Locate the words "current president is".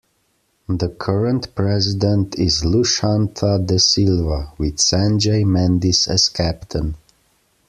0.89-2.63